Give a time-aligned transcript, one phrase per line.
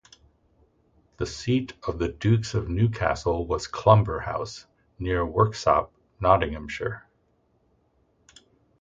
[1.17, 4.65] The seat of the Dukes of Newcastle was Clumber House
[4.97, 7.07] near Worksop, Nottinghamshire.